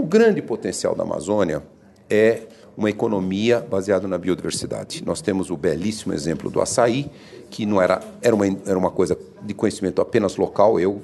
[0.00, 1.62] O grande potencial da Amazônia
[2.08, 5.04] é uma economia baseada na biodiversidade.
[5.04, 7.10] Nós temos o belíssimo exemplo do açaí,
[7.50, 10.80] que não era, era, uma, era uma coisa de conhecimento apenas local.
[10.80, 11.02] Eu,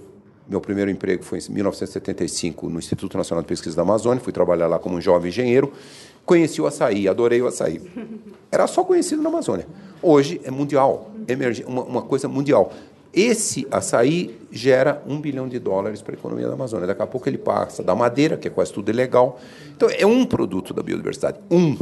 [0.48, 4.66] meu primeiro emprego foi em 1975 no Instituto Nacional de Pesquisa da Amazônia, fui trabalhar
[4.66, 5.74] lá como um jovem engenheiro.
[6.24, 7.82] Conheci o açaí, adorei o açaí.
[8.50, 9.66] Era só conhecido na Amazônia.
[10.00, 11.10] Hoje é mundial,
[11.66, 12.72] uma, uma coisa mundial.
[13.16, 16.86] Esse açaí gera um bilhão de dólares para a economia da Amazônia.
[16.86, 19.40] Daqui a pouco ele passa da madeira, que é quase tudo ilegal.
[19.74, 21.38] Então, é um produto da biodiversidade.
[21.50, 21.78] Um.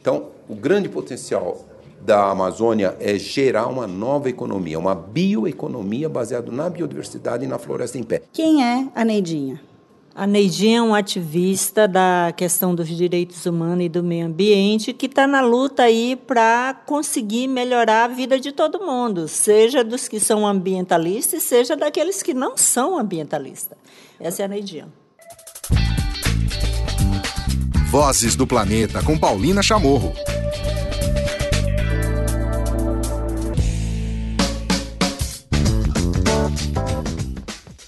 [0.00, 1.64] Então, o grande potencial
[2.00, 7.96] da Amazônia é gerar uma nova economia, uma bioeconomia baseada na biodiversidade e na floresta
[7.96, 8.22] em pé.
[8.32, 9.60] Quem é a Neidinha?
[10.18, 15.04] A Neidinha é um ativista da questão dos direitos humanos e do meio ambiente que
[15.04, 20.18] está na luta aí para conseguir melhorar a vida de todo mundo, seja dos que
[20.18, 23.76] são ambientalistas, seja daqueles que não são ambientalistas.
[24.18, 24.88] Essa é a Neidinha.
[27.90, 30.14] Vozes do Planeta com Paulina Chamorro.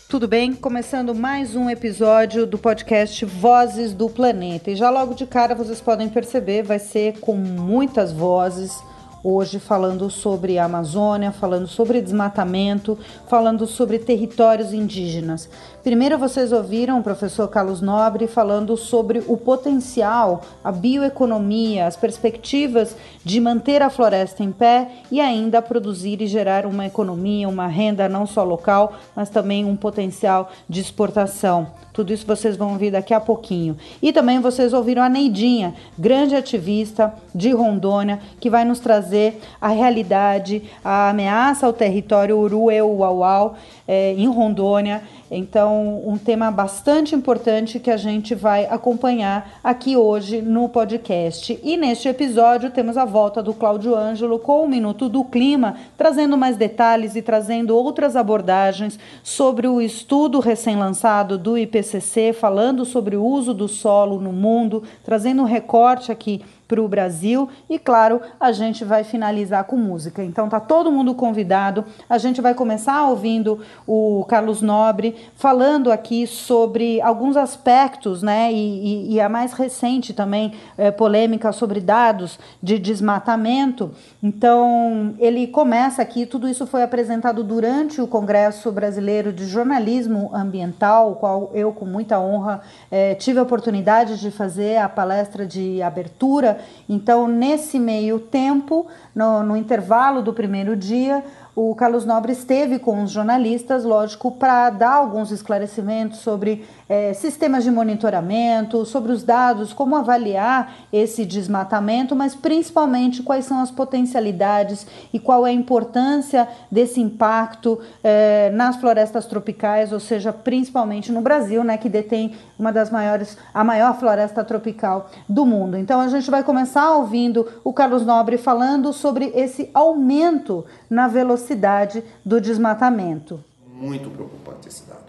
[0.09, 0.55] Tudo bem?
[0.55, 4.71] Começando mais um episódio do podcast Vozes do Planeta.
[4.71, 8.83] E já logo de cara vocês podem perceber, vai ser com muitas vozes
[9.23, 12.99] hoje falando sobre a Amazônia, falando sobre desmatamento,
[13.29, 15.47] falando sobre territórios indígenas.
[15.83, 22.97] Primeiro vocês ouviram o professor Carlos Nobre falando sobre o potencial, a bioeconomia, as perspectivas
[23.25, 28.09] de manter a floresta em pé e ainda produzir e gerar uma economia, uma renda
[28.09, 31.69] não só local, mas também um potencial de exportação.
[31.99, 33.77] Tudo isso vocês vão ouvir daqui a pouquinho.
[34.01, 39.67] E também vocês ouviram a Neidinha, grande ativista de Rondônia, que vai nos trazer a
[39.67, 45.03] realidade, a ameaça ao território Urueu-Uauau é, em Rondônia.
[45.31, 51.59] Então, um tema bastante importante que a gente vai acompanhar aqui hoje no podcast.
[51.63, 56.39] E neste episódio temos a volta do Cláudio Ângelo com o Minuto do Clima, trazendo
[56.39, 63.25] mais detalhes e trazendo outras abordagens sobre o estudo recém-lançado do IPCC, falando sobre o
[63.25, 68.53] uso do solo no mundo, trazendo um recorte aqui para o Brasil e claro, a
[68.53, 70.23] gente vai finalizar com música.
[70.23, 71.83] Então tá todo mundo convidado.
[72.09, 78.53] A gente vai começar ouvindo o Carlos Nobre falando aqui sobre alguns aspectos, né?
[78.53, 83.91] E, e, e a mais recente também é, polêmica sobre dados de desmatamento.
[84.23, 86.27] Então ele começa aqui.
[86.27, 91.87] Tudo isso foi apresentado durante o Congresso Brasileiro de Jornalismo Ambiental, o qual eu com
[91.87, 96.58] muita honra é, tive a oportunidade de fazer a palestra de abertura
[96.89, 101.25] então, nesse meio tempo, no, no intervalo do primeiro dia,
[101.55, 107.65] o Carlos Nobre esteve com os jornalistas, lógico, para dar alguns esclarecimentos sobre é, sistemas
[107.65, 114.87] de monitoramento, sobre os dados, como avaliar esse desmatamento, mas principalmente quais são as potencialidades
[115.13, 121.21] e qual é a importância desse impacto é, nas florestas tropicais, ou seja, principalmente no
[121.21, 125.77] Brasil, né, que detém uma das maiores, a maior floresta tropical do mundo.
[125.77, 132.03] Então a gente vai começar ouvindo o Carlos Nobre falando sobre esse aumento na velocidade
[132.25, 133.45] do desmatamento.
[133.67, 135.08] Muito preocupante esse dado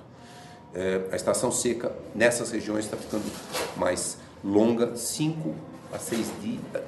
[0.74, 3.26] é, a estação seca nessas regiões está ficando
[3.76, 5.56] mais longa, 5
[5.92, 6.32] a 6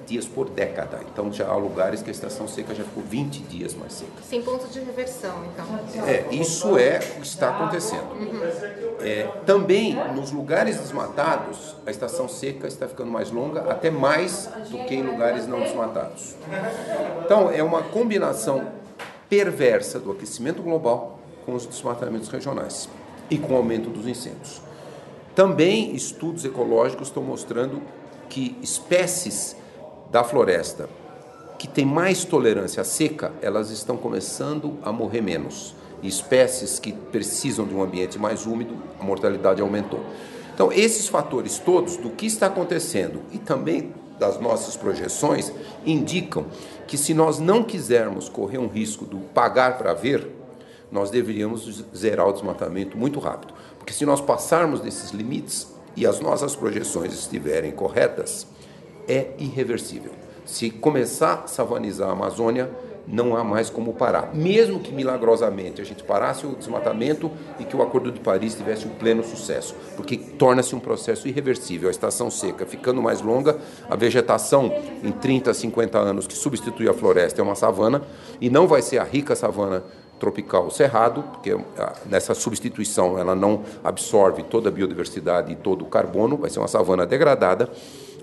[0.05, 0.99] dias por década.
[1.11, 4.11] Então já há lugares que a estação seca já ficou 20 dias mais seca.
[4.23, 6.05] Sem ponto de reversão, então.
[6.07, 8.11] É, isso é o que está acontecendo.
[8.11, 8.41] Uhum.
[8.99, 14.77] É, também nos lugares desmatados, a estação seca está ficando mais longa, até mais do
[14.85, 16.35] que em lugares não desmatados.
[17.25, 18.67] Então é uma combinação
[19.27, 22.87] perversa do aquecimento global com os desmatamentos regionais
[23.31, 24.61] e com o aumento dos incêndios.
[25.33, 27.81] Também estudos ecológicos estão mostrando
[28.29, 29.55] que espécies
[30.11, 30.89] da floresta
[31.57, 35.75] que têm mais tolerância à seca, elas estão começando a morrer menos.
[36.01, 39.99] E espécies que precisam de um ambiente mais úmido, a mortalidade aumentou.
[40.53, 45.53] Então, esses fatores todos do que está acontecendo e também das nossas projeções
[45.85, 46.47] indicam
[46.87, 50.27] que se nós não quisermos correr um risco do pagar para ver,
[50.91, 53.53] nós deveríamos zerar o desmatamento muito rápido.
[53.77, 58.45] Porque se nós passarmos desses limites e as nossas projeções estiverem corretas,
[59.07, 60.11] é irreversível.
[60.45, 62.69] Se começar a savanizar a Amazônia,
[63.07, 64.33] não há mais como parar.
[64.33, 68.87] Mesmo que milagrosamente a gente parasse o desmatamento e que o Acordo de Paris tivesse
[68.87, 71.87] um pleno sucesso, porque torna-se um processo irreversível.
[71.87, 73.57] A estação seca ficando mais longa,
[73.89, 74.73] a vegetação
[75.03, 78.01] em 30, 50 anos que substitui a floresta é uma savana
[78.39, 79.83] e não vai ser a rica savana
[80.21, 85.87] tropical cerrado, porque ah, nessa substituição ela não absorve toda a biodiversidade e todo o
[85.87, 87.67] carbono, vai ser uma savana degradada.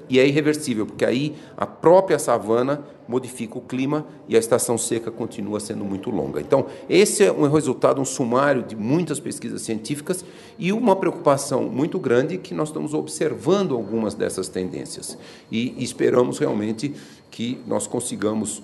[0.09, 5.11] E é irreversível, porque aí a própria savana modifica o clima e a estação seca
[5.11, 6.41] continua sendo muito longa.
[6.41, 10.25] Então, esse é um resultado, um sumário de muitas pesquisas científicas
[10.59, 15.19] e uma preocupação muito grande que nós estamos observando algumas dessas tendências.
[15.53, 16.95] E esperamos realmente
[17.31, 18.62] que nós consigamos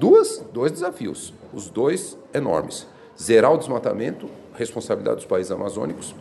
[0.00, 2.86] duas, dois desafios, os dois enormes.
[3.20, 6.14] Zerar o desmatamento, responsabilidade dos países amazônicos,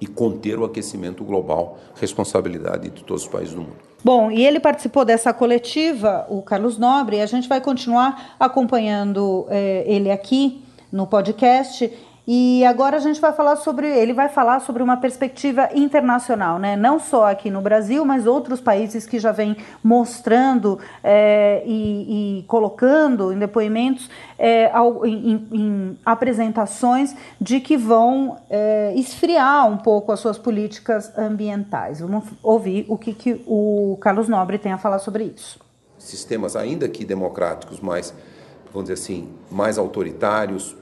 [0.00, 3.76] e conter o aquecimento global, responsabilidade de todos os países do mundo.
[4.02, 9.46] Bom, e ele participou dessa coletiva, o Carlos Nobre, e a gente vai continuar acompanhando
[9.48, 10.62] eh, ele aqui
[10.92, 11.90] no podcast
[12.26, 16.74] e agora a gente vai falar sobre, ele vai falar sobre uma perspectiva internacional, né?
[16.74, 22.42] Não só aqui no Brasil, mas outros países que já vêm mostrando é, e, e,
[22.44, 24.72] colocando em depoimentos, é,
[25.04, 32.00] em, em, apresentações de que vão é, esfriar um pouco as suas políticas ambientais.
[32.00, 35.58] Vamos ouvir o que, que o Carlos Nobre tem a falar sobre isso.
[35.98, 38.14] Sistemas ainda que democráticos, mas
[38.72, 40.74] vamos dizer assim, mais autoritários,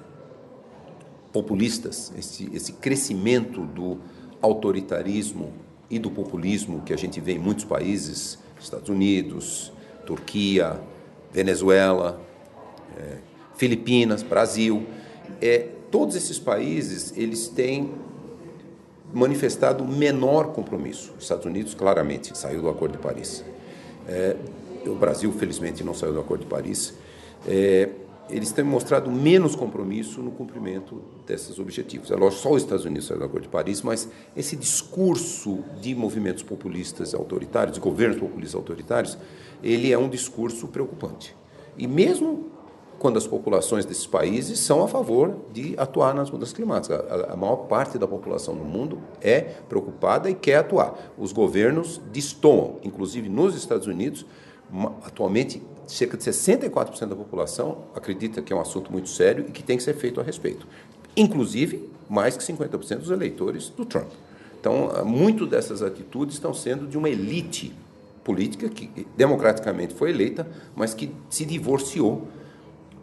[1.33, 3.99] populistas, esse, esse crescimento do
[4.41, 5.53] autoritarismo
[5.91, 9.73] e do populismo que a gente vê em muitos países, Estados Unidos,
[10.07, 10.81] Turquia,
[11.33, 12.21] Venezuela,
[12.97, 13.19] é,
[13.57, 14.87] Filipinas, Brasil,
[15.41, 17.93] é, todos esses países eles têm
[19.13, 21.15] manifestado menor compromisso.
[21.19, 23.45] Estados Unidos claramente saiu do Acordo de Paris.
[24.09, 24.37] É,
[24.87, 26.95] o Brasil felizmente não saiu do Acordo de Paris.
[27.47, 27.91] É,
[28.33, 32.11] eles têm mostrado menos compromisso no cumprimento desses objetivos.
[32.11, 35.95] É lógico, só os Estados Unidos saíram do Acordo de Paris, mas esse discurso de
[35.95, 39.19] movimentos populistas autoritários, de governos populistas autoritários,
[39.63, 41.37] ele é um discurso preocupante.
[41.77, 42.51] E mesmo
[43.03, 47.01] quando as populações desses países são a favor de atuar nas mudanças climáticas.
[47.11, 51.13] A, a, maior parte da população no mundo é preocupada e quer atuar.
[51.19, 54.25] Os governos destoam, inclusive nos Estados Unidos,
[55.05, 55.61] atualmente
[55.93, 59.77] cerca de 64% da população acredita que é um assunto muito sério e que tem
[59.77, 60.67] que ser feito a respeito.
[61.17, 64.11] Inclusive, mais que 50% dos eleitores do Trump.
[64.59, 67.75] Então, muito dessas atitudes estão sendo de uma elite
[68.25, 72.29] política que democraticamente foi eleita, mas que se divorciou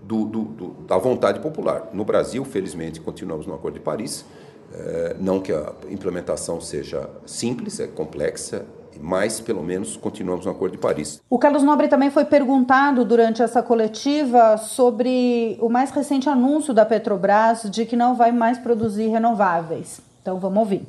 [0.03, 1.89] do, do, do, da vontade popular.
[1.93, 4.25] No Brasil, felizmente, continuamos no Acordo de Paris.
[4.73, 8.65] É, não que a implementação seja simples, é complexa,
[8.99, 11.21] mas pelo menos continuamos no Acordo de Paris.
[11.29, 16.85] O Carlos Nobre também foi perguntado durante essa coletiva sobre o mais recente anúncio da
[16.85, 20.01] Petrobras de que não vai mais produzir renováveis.
[20.21, 20.83] Então vamos ouvir.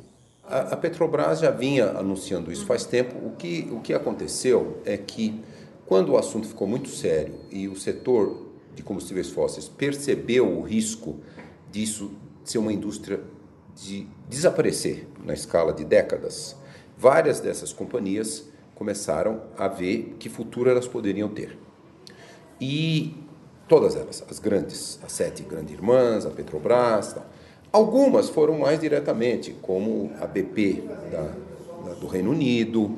[0.47, 3.15] A, a Petrobras já vinha anunciando isso faz tempo.
[3.25, 5.41] O que, o que aconteceu é que
[5.85, 11.17] quando o assunto ficou muito sério e o setor de combustíveis fósseis percebeu o risco
[11.71, 12.11] disso
[12.43, 13.19] ser uma indústria
[13.75, 16.55] de desaparecer na escala de décadas,
[17.01, 18.45] várias dessas companhias
[18.75, 21.57] começaram a ver que futuro elas poderiam ter.
[22.59, 23.15] E
[23.67, 27.25] todas elas, as grandes, as sete grandes irmãs, a Petrobras, tal.
[27.73, 31.21] algumas foram mais diretamente, como a BP da,
[31.87, 32.95] da, do Reino Unido,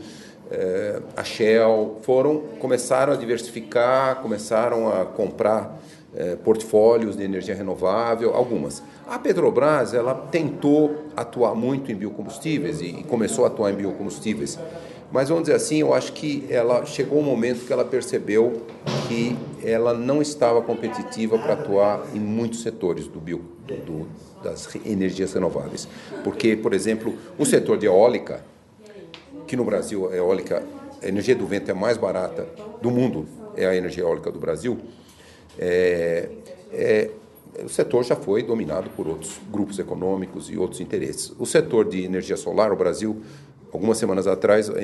[0.52, 5.80] eh, a Shell, foram começaram a diversificar, começaram a comprar
[6.14, 8.84] eh, portfólios de energia renovável, algumas.
[9.08, 14.58] A Petrobras ela tentou atuar muito em biocombustíveis e, começou a atuar em biocombustíveis,
[15.12, 18.64] mas vamos dizer assim, eu acho que ela chegou um momento que ela percebeu
[19.08, 23.42] que ela não estava competitiva para atuar em muitos setores do bio,
[23.86, 24.08] do,
[24.42, 25.88] das energias renováveis,
[26.24, 28.44] porque, por exemplo, o setor de eólica,
[29.46, 30.64] que no Brasil a eólica,
[31.02, 32.48] a energia do vento é mais barata
[32.82, 34.80] do mundo, é a energia eólica do Brasil.
[35.60, 36.30] É,
[36.72, 37.10] é,
[37.64, 41.34] o setor já foi dominado por outros grupos econômicos e outros interesses.
[41.38, 43.22] O setor de energia solar, o Brasil,
[43.72, 44.84] algumas semanas atrás, é,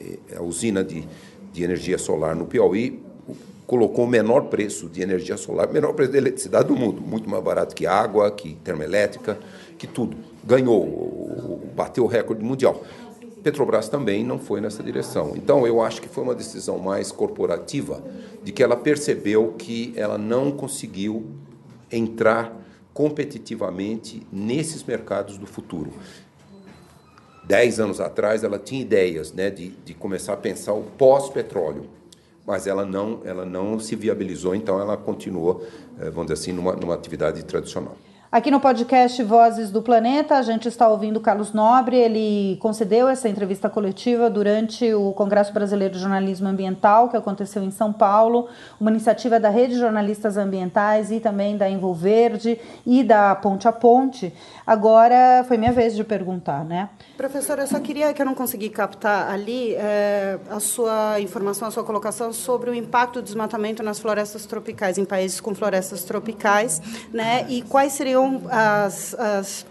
[0.00, 1.04] é, a usina de,
[1.52, 3.02] de energia solar no Piauí
[3.66, 7.42] colocou o menor preço de energia solar, menor preço de eletricidade do mundo, muito mais
[7.42, 9.38] barato que água, que termoelétrica,
[9.78, 10.16] que tudo.
[10.44, 12.84] Ganhou, bateu o recorde mundial.
[13.42, 15.32] Petrobras também não foi nessa direção.
[15.36, 18.02] Então, eu acho que foi uma decisão mais corporativa,
[18.42, 21.26] de que ela percebeu que ela não conseguiu
[21.90, 22.52] entrar
[22.92, 25.92] competitivamente nesses mercados do futuro.
[27.44, 31.86] Dez anos atrás, ela tinha ideias né, de, de começar a pensar o pós-petróleo,
[32.46, 35.66] mas ela não, ela não se viabilizou, então ela continuou,
[35.98, 37.96] eh, vamos dizer assim, numa, numa atividade tradicional.
[38.34, 41.96] Aqui no podcast Vozes do Planeta, a gente está ouvindo Carlos Nobre.
[41.96, 47.70] Ele concedeu essa entrevista coletiva durante o Congresso Brasileiro de Jornalismo Ambiental, que aconteceu em
[47.70, 48.48] São Paulo,
[48.80, 53.72] uma iniciativa da Rede de Jornalistas Ambientais e também da Envolverde e da Ponte a
[53.72, 54.34] Ponte.
[54.66, 56.88] Agora foi minha vez de perguntar, né?
[57.16, 61.70] Professora, eu só queria que eu não consegui captar ali é, a sua informação, a
[61.70, 66.82] sua colocação sobre o impacto do desmatamento nas florestas tropicais, em países com florestas tropicais,
[67.12, 67.46] né?
[67.48, 69.66] E quais seriam as, as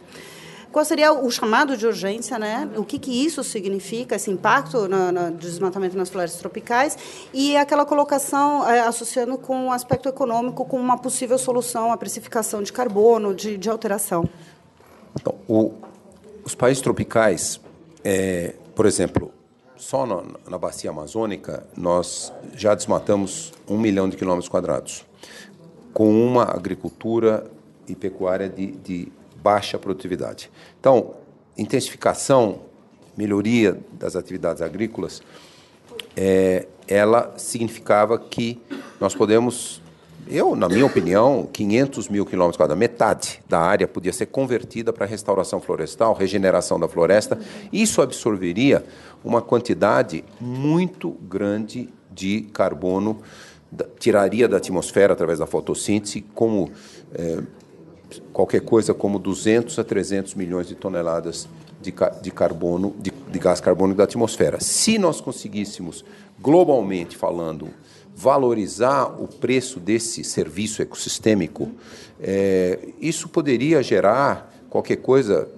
[0.73, 2.67] qual seria o chamado de urgência, né?
[2.75, 6.97] O que, que isso significa, esse impacto no, no desmatamento nas florestas tropicais
[7.31, 12.63] e aquela colocação é, associando com o aspecto econômico, com uma possível solução à precificação
[12.63, 14.27] de carbono, de, de alteração.
[15.15, 15.73] Então, o,
[16.43, 17.61] os países tropicais,
[18.03, 19.31] é, por exemplo,
[19.77, 20.07] só
[20.49, 25.05] na bacia amazônica nós já desmatamos um milhão de quilômetros quadrados,
[25.93, 27.45] com uma agricultura
[27.87, 29.11] e pecuária de, de
[29.41, 30.49] baixa produtividade.
[30.79, 31.15] Então,
[31.57, 32.61] intensificação,
[33.15, 35.21] melhoria das atividades agrícolas,
[36.15, 38.61] é, ela significava que
[38.99, 39.81] nós podemos,
[40.27, 45.05] eu, na minha opinião, 500 mil quilômetros quadrados, metade da área podia ser convertida para
[45.05, 47.37] restauração florestal, regeneração da floresta.
[47.71, 48.83] Isso absorveria
[49.23, 53.21] uma quantidade muito grande de carbono,
[53.99, 56.71] tiraria da atmosfera através da fotossíntese, como
[57.13, 57.39] é,
[58.31, 61.47] qualquer coisa como 200 a 300 milhões de toneladas
[61.81, 64.59] de, de carbono, de, de gás carbônico da atmosfera.
[64.59, 66.03] Se nós conseguíssemos,
[66.39, 67.69] globalmente falando,
[68.15, 71.71] valorizar o preço desse serviço ecossistêmico,
[72.21, 75.49] é, isso poderia gerar qualquer coisa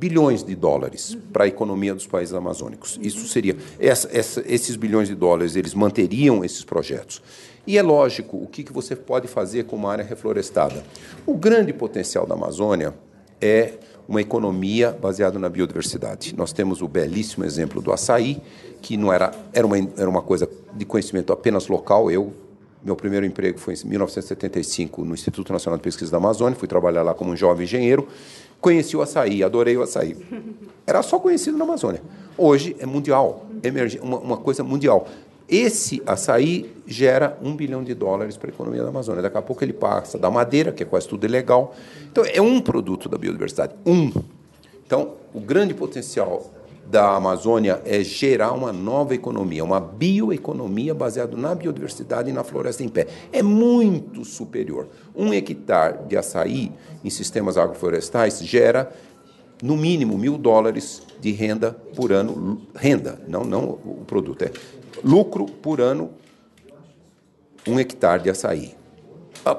[0.00, 2.98] bilhões de dólares para a economia dos países amazônicos.
[3.02, 7.22] Isso seria essa, essa, esses bilhões de dólares eles manteriam esses projetos.
[7.66, 10.82] E é lógico, o que, que você pode fazer com uma área reflorestada?
[11.26, 12.94] O grande potencial da Amazônia
[13.40, 13.74] é
[14.08, 16.34] uma economia baseada na biodiversidade.
[16.36, 18.42] Nós temos o belíssimo exemplo do açaí,
[18.82, 22.10] que não era, era, uma, era uma coisa de conhecimento apenas local.
[22.10, 22.32] Eu,
[22.82, 27.02] meu primeiro emprego foi em 1975 no Instituto Nacional de Pesquisa da Amazônia, fui trabalhar
[27.02, 28.08] lá como um jovem engenheiro.
[28.60, 30.16] Conheci o açaí, adorei o açaí.
[30.86, 32.02] Era só conhecido na Amazônia.
[32.36, 33.46] Hoje é mundial,
[34.02, 35.06] uma, uma coisa mundial.
[35.50, 39.20] Esse açaí gera um bilhão de dólares para a economia da Amazônia.
[39.20, 41.74] Daqui a pouco ele passa da madeira, que é quase tudo ilegal.
[42.08, 43.74] Então, é um produto da biodiversidade.
[43.84, 44.12] Um.
[44.86, 46.52] Então, o grande potencial
[46.86, 52.84] da Amazônia é gerar uma nova economia, uma bioeconomia baseada na biodiversidade e na floresta
[52.84, 53.08] em pé.
[53.32, 54.88] É muito superior.
[55.14, 56.72] Um hectare de açaí
[57.04, 58.92] em sistemas agroflorestais gera,
[59.62, 62.62] no mínimo, mil dólares de renda por ano.
[62.74, 64.42] Renda, não, não o produto.
[64.42, 64.52] É
[65.04, 66.10] lucro por ano,
[67.66, 68.74] um hectare de açaí.
[69.44, 69.56] A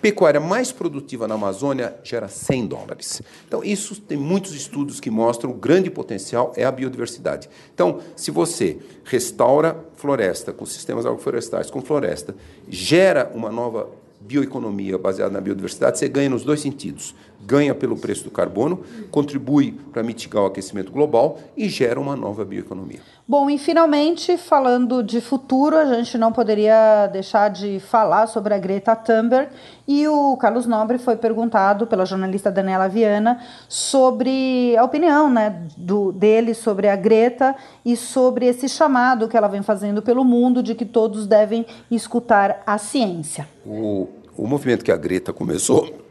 [0.00, 3.22] pecuária mais produtiva na Amazônia gera 100 dólares.
[3.46, 7.48] Então, isso tem muitos estudos que mostram o grande potencial é a biodiversidade.
[7.72, 12.34] Então, se você restaura floresta com sistemas agroflorestais, com floresta,
[12.68, 13.88] gera uma nova
[14.20, 17.14] bioeconomia baseada na biodiversidade, você ganha nos dois sentidos.
[17.44, 22.44] Ganha pelo preço do carbono, contribui para mitigar o aquecimento global e gera uma nova
[22.44, 23.00] bioeconomia.
[23.26, 28.58] Bom, e finalmente, falando de futuro, a gente não poderia deixar de falar sobre a
[28.58, 29.48] Greta Thunberg.
[29.86, 36.12] E o Carlos Nobre foi perguntado pela jornalista Daniela Viana sobre a opinião né, do,
[36.12, 40.74] dele sobre a Greta e sobre esse chamado que ela vem fazendo pelo mundo de
[40.74, 43.48] que todos devem escutar a ciência.
[43.64, 46.02] O, o movimento que a Greta começou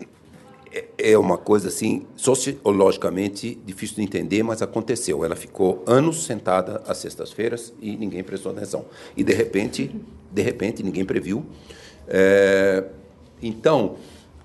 [0.71, 5.25] é, é uma coisa assim sociologicamente difícil de entender, mas aconteceu.
[5.25, 8.85] Ela ficou anos sentada às sextas-feiras e ninguém prestou atenção.
[9.15, 9.93] E de repente,
[10.31, 11.45] de repente, ninguém previu.
[12.07, 12.85] É,
[13.41, 13.95] então,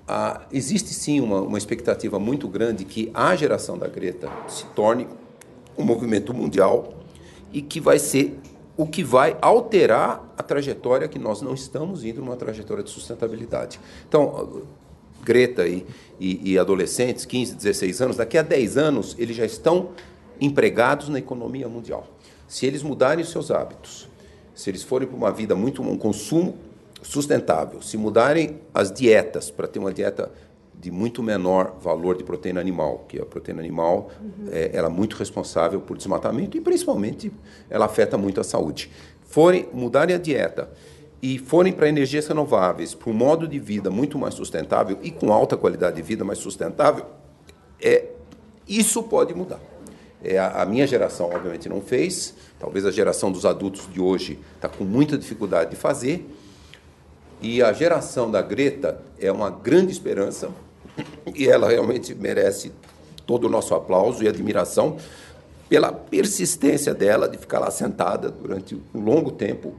[0.06, 5.06] a, existe sim uma, uma expectativa muito grande que a geração da Greta se torne
[5.78, 6.94] um movimento mundial
[7.52, 8.38] e que vai ser
[8.76, 13.80] o que vai alterar a trajetória que nós não estamos indo numa trajetória de sustentabilidade.
[14.06, 14.64] Então,
[15.26, 15.84] Greta e,
[16.20, 19.90] e, e, adolescentes, 15, 16 anos, daqui a 10 anos eles já estão
[20.40, 22.06] empregados na economia mundial.
[22.46, 24.08] Se eles mudarem os seus hábitos,
[24.54, 26.56] se eles forem para uma vida muito um consumo
[27.02, 30.30] sustentável, se mudarem as dietas para ter uma dieta
[30.78, 34.48] de muito menor valor de proteína animal, que a proteína animal uhum.
[34.52, 37.32] é, ela é muito responsável por desmatamento e principalmente
[37.68, 38.90] ela afeta muito a saúde.
[39.22, 40.70] Forem mudarem a dieta
[41.22, 45.32] e forem para energias renováveis, para um modo de vida muito mais sustentável e com
[45.32, 47.06] alta qualidade de vida mais sustentável,
[47.80, 48.06] é,
[48.68, 49.60] isso pode mudar.
[50.22, 54.38] É, a, a, minha geração, obviamente, não fez, talvez a geração dos adultos de hoje
[54.56, 56.28] está com muita dificuldade de fazer,
[57.40, 60.50] e a geração da Greta é uma grande esperança
[61.34, 62.72] e ela realmente merece
[63.26, 64.96] todo o nosso aplauso e admiração
[65.68, 69.74] pela persistência dela de ficar lá sentada durante um longo tempo,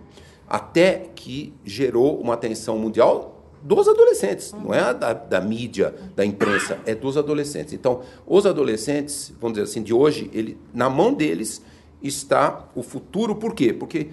[0.49, 6.79] até que gerou uma atenção mundial dos adolescentes, não é da, da, mídia, da imprensa,
[6.85, 7.73] é dos adolescentes.
[7.73, 11.61] Então, os adolescentes, vamos dizer assim, de hoje, ele, na mão deles
[12.01, 13.35] está o futuro.
[13.35, 13.73] Por quê?
[13.73, 14.09] Porque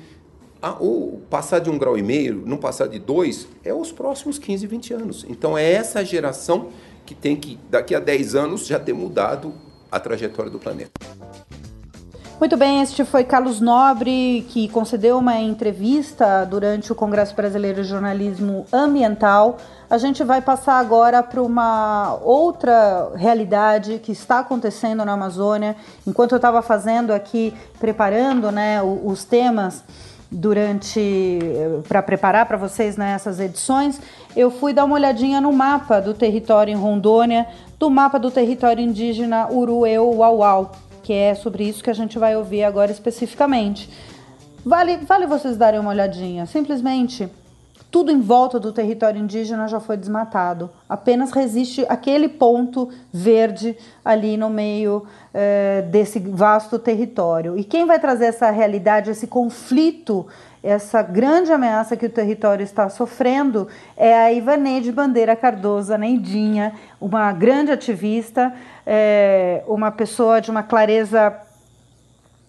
[0.61, 4.39] a, o passar de um grau e meio, não passar de dois, é os próximos
[4.39, 5.27] 15, 20 anos.
[5.29, 6.71] Então, é essa geração
[7.07, 9.55] que tem que, daqui a 10 anos, já ter mudado
[9.91, 10.91] a trajetória do planeta.
[12.41, 17.89] Muito bem, este foi Carlos Nobre, que concedeu uma entrevista durante o Congresso Brasileiro de
[17.89, 19.57] Jornalismo Ambiental.
[19.89, 25.77] A gente vai passar agora para uma outra realidade que está acontecendo na Amazônia.
[26.05, 29.85] Enquanto eu estava fazendo aqui, preparando né, os temas
[30.29, 31.39] durante
[31.89, 34.01] para preparar para vocês nessas né, edições,
[34.37, 37.47] eu fui dar uma olhadinha no mapa do território em Rondônia,
[37.79, 40.73] do mapa do território indígena Urueu-Uauau
[41.05, 43.91] que é sobre isso que a gente vai ouvir agora especificamente.
[44.65, 46.47] Vale, vale vocês darem uma olhadinha.
[46.47, 47.31] Simplesmente
[47.95, 50.69] tudo em volta do território indígena já foi desmatado.
[50.89, 57.57] Apenas resiste aquele ponto verde ali no meio eh, desse vasto território.
[57.57, 60.27] E quem vai trazer essa realidade, esse conflito,
[60.61, 66.73] essa grande ameaça que o território está sofrendo é a Ivaneide Bandeira Cardoso, a Neidinha,
[67.01, 68.53] uma grande ativista
[68.87, 71.35] é, uma pessoa de uma clareza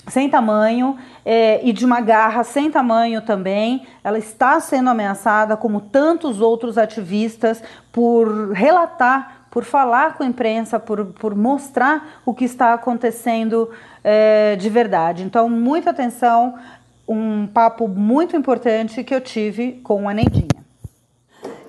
[0.08, 3.88] sem tamanho é, e de uma garra sem tamanho também.
[4.04, 7.62] Ela está sendo ameaçada, como tantos outros ativistas,
[7.92, 13.70] por relatar, por falar com a imprensa, por, por mostrar o que está acontecendo
[14.04, 15.24] é, de verdade.
[15.24, 16.56] Então, muita atenção,
[17.08, 20.65] um papo muito importante que eu tive com a Neidinha.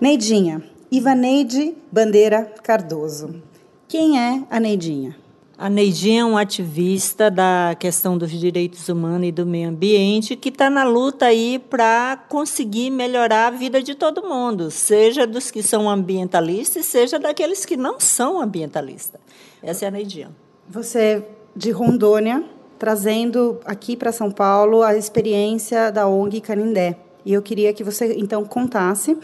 [0.00, 3.42] Neidinha, Ivaneide Bandeira Cardoso.
[3.88, 5.16] Quem é a Neidinha?
[5.56, 10.48] A Neidinha é um ativista da questão dos direitos humanos e do meio ambiente que
[10.48, 15.62] está na luta aí para conseguir melhorar a vida de todo mundo, seja dos que
[15.62, 19.20] são ambientalistas, seja daqueles que não são ambientalistas.
[19.62, 20.30] Essa é a Neidinha.
[20.68, 21.24] Você
[21.54, 22.44] de Rondônia,
[22.80, 26.98] trazendo aqui para São Paulo a experiência da ONG Canindé.
[27.24, 29.16] E eu queria que você então contasse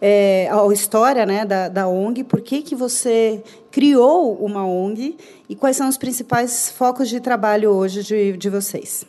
[0.00, 5.16] é, a história né, da, da ONG, por que, que você criou uma ONG
[5.48, 9.04] e quais são os principais focos de trabalho hoje de, de vocês?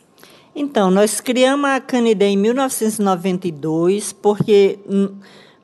[0.54, 4.80] Então, nós criamos a Canidé em 1992, porque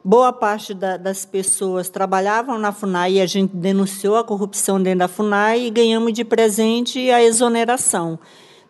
[0.04, 5.00] boa parte da, das pessoas trabalhavam na FUNAI e a gente denunciou a corrupção dentro
[5.00, 8.16] da FUNAI e ganhamos de presente a exoneração,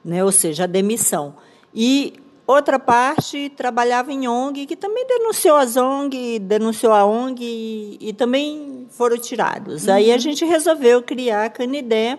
[0.03, 1.35] né, ou seja, a demissão.
[1.75, 2.15] E
[2.47, 8.13] Outra parte trabalhava em ONG, que também denunciou as ONG, denunciou a ONG e, e
[8.13, 9.87] também foram tirados.
[9.87, 9.95] Uhum.
[9.95, 12.19] Aí a gente resolveu criar a Canidé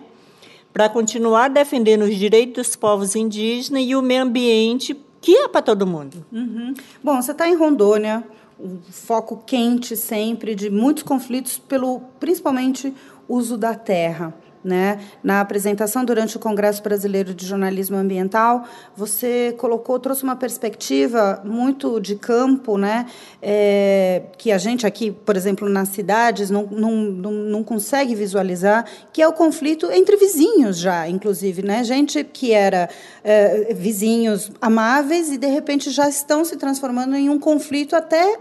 [0.70, 5.62] para continuar defendendo os direitos dos povos indígenas e o meio ambiente, que é para
[5.62, 6.24] todo mundo.
[6.30, 6.74] Uhum.
[7.02, 8.22] Bom, você está em Rondônia,
[8.60, 12.92] um foco quente sempre de muitos conflitos pelo, principalmente,
[13.26, 14.34] uso da terra.
[14.68, 15.00] Né?
[15.22, 21.98] Na apresentação durante o Congresso Brasileiro de Jornalismo Ambiental, você colocou, trouxe uma perspectiva muito
[21.98, 23.06] de campo, né?
[23.40, 28.84] É, que a gente aqui, por exemplo, nas cidades, não, não, não, não, consegue visualizar,
[29.10, 31.82] que é o conflito entre vizinhos já, inclusive, né?
[31.82, 32.90] Gente que era
[33.24, 38.38] é, vizinhos amáveis e, de repente, já estão se transformando em um conflito até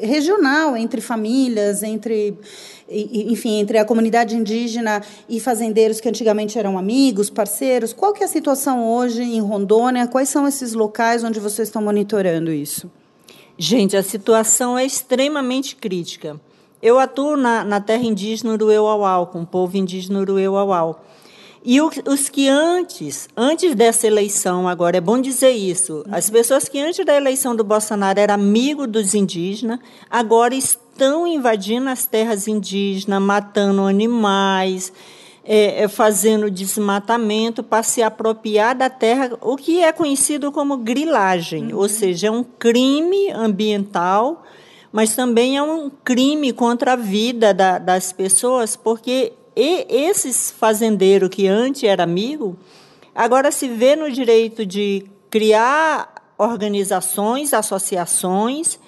[0.00, 2.38] regional entre famílias, entre
[2.88, 7.92] enfim, entre a comunidade indígena e fazendeiros que antigamente eram amigos, parceiros.
[7.92, 10.06] Qual que é a situação hoje em Rondônia?
[10.06, 12.90] Quais são esses locais onde vocês estão monitorando isso?
[13.58, 16.40] Gente, a situação é extremamente crítica.
[16.80, 21.02] Eu atuo na, na terra indígena Urueuauau, com o povo indígena Urueuauau.
[21.68, 26.78] E os que antes, antes dessa eleição, agora é bom dizer isso, as pessoas que
[26.78, 33.20] antes da eleição do Bolsonaro eram amigos dos indígenas, agora estão invadindo as terras indígenas,
[33.20, 34.92] matando animais,
[35.44, 41.72] é, é, fazendo desmatamento para se apropriar da terra, o que é conhecido como grilagem,
[41.72, 41.80] uhum.
[41.80, 44.44] ou seja, é um crime ambiental,
[44.92, 51.30] mas também é um crime contra a vida da, das pessoas, porque e esses fazendeiros
[51.30, 52.58] que antes era amigo,
[53.14, 58.78] agora se vê no direito de criar organizações, associações,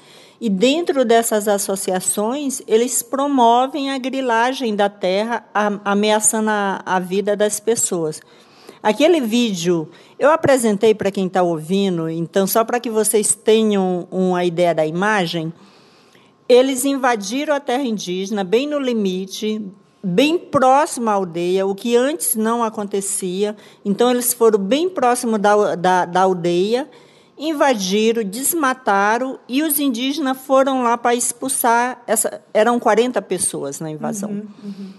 [0.41, 5.45] e dentro dessas associações, eles promovem a grilagem da terra,
[5.85, 8.21] ameaçando a, a vida das pessoas.
[8.81, 14.45] Aquele vídeo eu apresentei para quem está ouvindo, então, só para que vocês tenham uma
[14.45, 15.53] ideia da imagem,
[16.49, 19.61] eles invadiram a terra indígena, bem no limite,
[20.09, 23.55] bem próximo à aldeia, o que antes não acontecia.
[23.85, 26.89] Então, eles foram bem próximo da, da, da aldeia,
[27.37, 32.03] invadiram, desmataram, e os indígenas foram lá para expulsar.
[32.07, 34.31] Essa, eram 40 pessoas na invasão.
[34.31, 34.93] Uhum, uhum.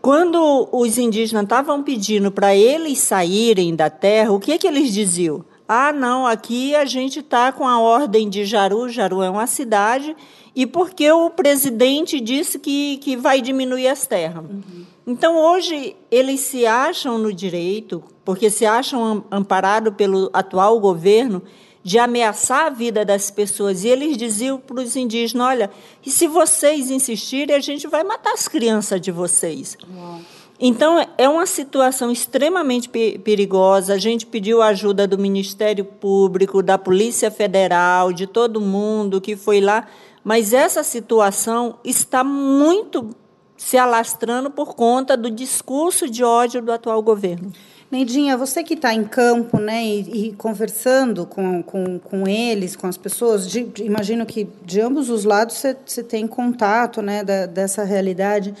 [0.00, 5.44] Quando os indígenas estavam pedindo para eles saírem da terra, o que, que eles diziam?
[5.68, 10.16] Ah, não, aqui a gente está com a ordem de Jaru, Jaru é uma cidade,
[10.56, 14.42] e porque o presidente disse que, que vai diminuir as terras.
[14.42, 14.86] Uhum.
[15.06, 21.42] Então, hoje, eles se acham no direito, porque se acham amparados pelo atual governo,
[21.84, 23.84] de ameaçar a vida das pessoas.
[23.84, 25.70] E eles diziam para os indígenas: olha,
[26.04, 29.76] e se vocês insistirem, a gente vai matar as crianças de vocês.
[29.94, 30.20] Uau.
[30.58, 33.92] Então, é uma situação extremamente perigosa.
[33.92, 39.60] A gente pediu ajuda do Ministério Público, da Polícia Federal, de todo mundo que foi
[39.60, 39.86] lá,
[40.26, 43.14] mas essa situação está muito
[43.56, 47.52] se alastrando por conta do discurso de ódio do atual governo.
[47.88, 52.88] Neidinha, você que está em campo né, e, e, conversando com, com, com eles, com
[52.88, 57.46] as pessoas, de, de, imagino que de ambos os lados você, tem contato né, da,
[57.46, 58.52] dessa realidade,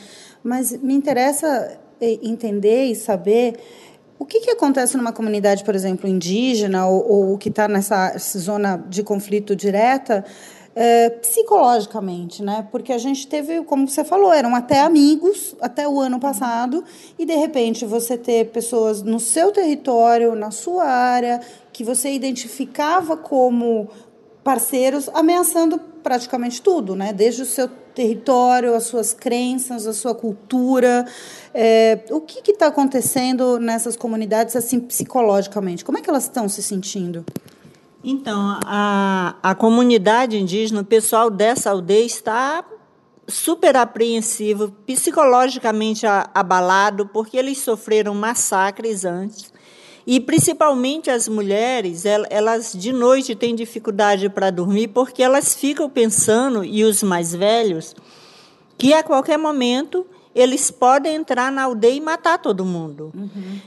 [0.44, 3.58] mas me interessa eh, entender e saber
[4.20, 8.76] o que, que acontece numa comunidade, por exemplo, indígena ou, ou que está nessa zona
[8.88, 10.24] de conflito direta,
[10.78, 12.68] é, psicologicamente, né?
[12.70, 16.84] Porque a gente teve, como você falou, eram até amigos até o ano passado,
[17.18, 21.40] e de repente você ter pessoas no seu território, na sua área,
[21.72, 23.88] que você identificava como
[24.44, 27.10] parceiros, ameaçando praticamente tudo, né?
[27.10, 31.06] Desde o seu território, as suas crenças, a sua cultura.
[31.54, 35.82] É, o que está acontecendo nessas comunidades, assim, psicologicamente?
[35.82, 37.24] Como é que elas estão se sentindo?
[38.08, 42.64] Então, a, a comunidade indígena, o pessoal dessa aldeia está
[43.26, 49.52] super apreensivo, psicologicamente abalado, porque eles sofreram massacres antes.
[50.06, 56.64] E principalmente as mulheres, elas de noite têm dificuldade para dormir porque elas ficam pensando,
[56.64, 57.92] e os mais velhos,
[58.78, 63.10] que a qualquer momento eles podem entrar na aldeia e matar todo mundo.
[63.14, 63.60] Uhum.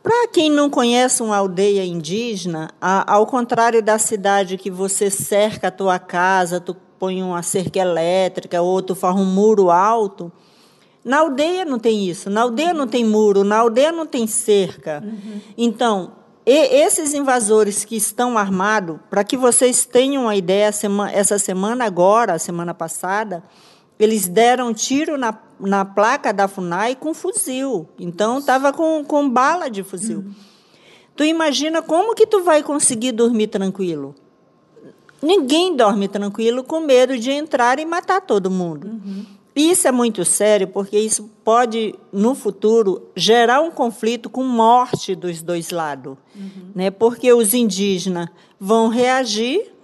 [0.00, 5.70] Para quem não conhece uma aldeia indígena, ao contrário da cidade que você cerca a
[5.72, 10.30] tua casa, tu põe uma cerca elétrica ou tu faz um muro alto,
[11.04, 12.30] na aldeia não tem isso.
[12.30, 15.02] Na aldeia não tem muro, na aldeia não tem cerca.
[15.04, 15.40] Uhum.
[15.58, 16.12] Então,
[16.46, 20.70] esses invasores que estão armados, para que vocês tenham uma ideia,
[21.12, 23.42] essa semana agora, a semana passada,
[23.98, 27.88] eles deram tiro na, na placa da FUNAI com fuzil.
[27.98, 30.18] Então, estava com, com bala de fuzil.
[30.18, 30.34] Uhum.
[31.16, 34.14] Tu imagina como que tu vai conseguir dormir tranquilo?
[35.22, 38.88] Ninguém dorme tranquilo com medo de entrar e matar todo mundo.
[38.88, 39.24] Uhum.
[39.56, 45.40] Isso é muito sério, porque isso pode, no futuro, gerar um conflito com morte dos
[45.40, 46.16] dois lados.
[46.34, 46.70] Uhum.
[46.74, 46.90] Né?
[46.90, 49.74] Porque os indígenas vão reagir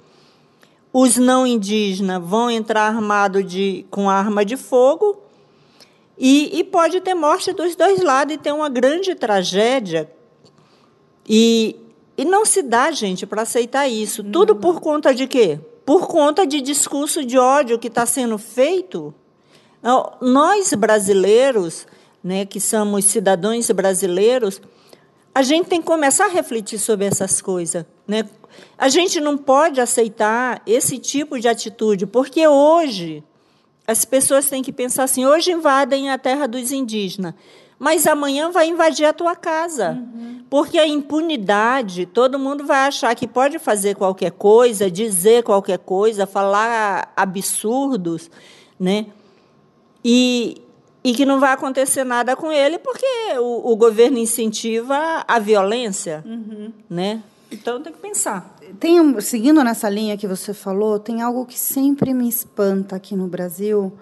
[0.93, 5.23] os não indígenas vão entrar armado de, com arma de fogo
[6.23, 10.13] e, e pode ter morte dos dois lados e ter uma grande tragédia.
[11.27, 11.75] E,
[12.15, 14.23] e não se dá, gente, para aceitar isso.
[14.23, 14.31] Não.
[14.31, 15.59] Tudo por conta de quê?
[15.87, 19.15] Por conta de discurso de ódio que está sendo feito.
[20.21, 21.87] Nós, brasileiros,
[22.23, 24.61] né, que somos cidadãos brasileiros,
[25.35, 27.87] a gente tem que começar a refletir sobre essas coisas.
[28.07, 28.29] Né?
[28.77, 33.25] A gente não pode aceitar esse tipo de atitude, porque hoje
[33.87, 37.35] as pessoas têm que pensar assim: hoje invadem a terra dos indígenas,
[37.79, 39.93] mas amanhã vai invadir a tua casa.
[39.93, 40.45] Uhum.
[40.51, 46.27] Porque a impunidade, todo mundo vai achar que pode fazer qualquer coisa, dizer qualquer coisa,
[46.27, 48.31] falar absurdos,
[48.79, 49.07] né?
[50.05, 50.61] E,
[51.05, 53.07] e que não vai acontecer nada com ele porque
[53.39, 56.73] o, o governo incentiva a violência, uhum.
[56.89, 57.23] né?
[57.51, 58.57] Então tem que pensar.
[58.79, 63.27] Tem, seguindo nessa linha que você falou, tem algo que sempre me espanta aqui no
[63.27, 63.93] Brasil,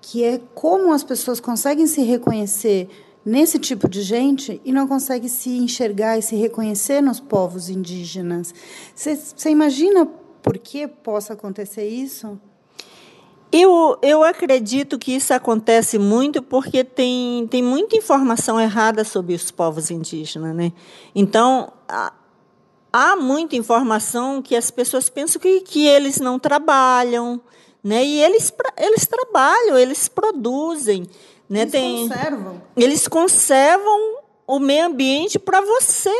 [0.00, 2.88] que é como as pessoas conseguem se reconhecer
[3.24, 8.54] nesse tipo de gente e não conseguem se enxergar e se reconhecer nos povos indígenas.
[8.94, 10.06] Você imagina
[10.42, 12.38] por que possa acontecer isso?
[13.52, 19.50] Eu, eu acredito que isso acontece muito porque tem, tem muita informação errada sobre os
[19.50, 20.56] povos indígenas.
[20.56, 20.72] Né?
[21.14, 21.70] Então,
[22.92, 27.40] há muita informação que as pessoas pensam que, que eles não trabalham,
[27.82, 28.04] né?
[28.04, 31.06] E eles, eles trabalham, eles produzem.
[31.48, 31.62] Né?
[31.62, 32.62] Eles Tem, conservam.
[32.76, 36.14] Eles conservam o meio ambiente para você,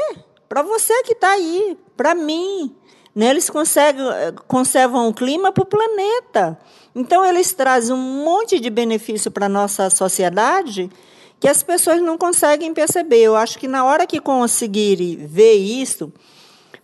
[0.49, 2.75] para você que está aí, para mim.
[3.15, 3.27] Né?
[3.31, 4.05] Eles conseguem,
[4.49, 6.59] conservam o clima para o planeta.
[6.95, 10.91] Então, eles trazem um monte de benefício para a nossa sociedade
[11.39, 13.23] que as pessoas não conseguem perceber.
[13.23, 16.13] Eu acho que na hora que conseguirem ver isso,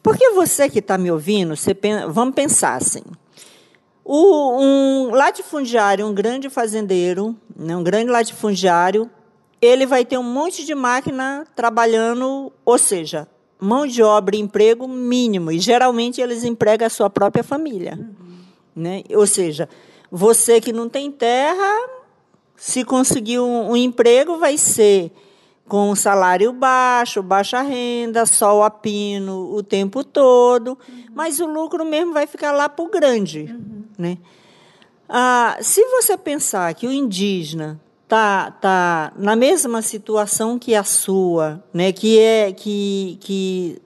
[0.03, 1.77] porque você que está me ouvindo, você,
[2.11, 3.03] vamos pensar assim.
[4.05, 9.11] O, um latifundiário, um grande fazendeiro, né, um grande latifundiário,
[9.61, 13.29] ele vai ter um monte de máquina trabalhando, ou seja,
[13.61, 15.51] mão de obra e emprego mínimo.
[15.51, 17.99] E geralmente eles empregam a sua própria família.
[17.99, 18.39] Uhum.
[18.75, 19.03] Né?
[19.15, 19.69] Ou seja,
[20.11, 21.89] você que não tem terra,
[22.57, 25.13] se conseguir um, um emprego, vai ser
[25.69, 31.05] com salário baixo, baixa renda, sol a pino o tempo todo, uhum.
[31.15, 33.41] mas o lucro mesmo vai ficar lá para o grande.
[33.51, 33.85] Uhum.
[33.99, 34.19] Né?
[35.09, 41.63] Ah, se você pensar que o indígena está tá na mesma situação que a sua,
[41.73, 43.83] né, que, é, que, que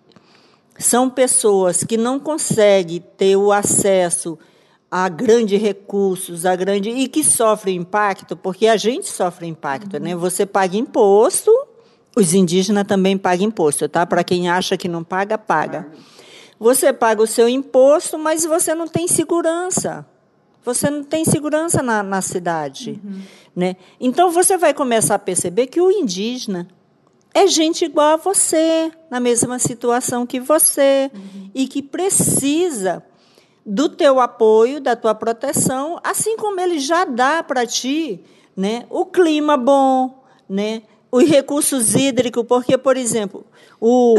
[0.79, 4.39] são pessoas que não conseguem ter o acesso
[4.91, 10.03] a grandes recursos, a grande e que sofrem impacto, porque a gente sofre impacto, uhum.
[10.03, 10.15] né?
[10.15, 11.51] Você paga imposto,
[12.17, 14.05] os indígenas também pagam imposto, tá?
[14.05, 15.89] Para quem acha que não paga, paga.
[16.59, 20.07] Você paga o seu imposto, mas você não tem segurança.
[20.65, 23.01] Você não tem segurança na, na cidade.
[23.03, 23.21] Uhum.
[23.57, 23.77] Né?
[24.01, 26.69] Então, você vai começar a perceber que o indígena
[27.35, 31.51] é gente igual a você, na mesma situação que você, uhum.
[31.55, 33.03] e que precisa
[33.65, 38.21] do teu apoio, da tua proteção, assim como ele já dá para ti
[38.57, 43.45] né, o clima bom, né, os recursos hídricos, porque, por exemplo,
[43.79, 44.17] o,